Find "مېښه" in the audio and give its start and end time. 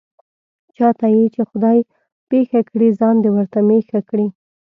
3.67-3.99